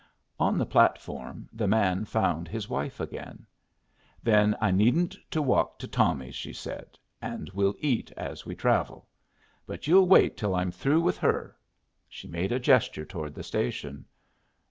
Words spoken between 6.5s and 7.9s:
said. "And we'll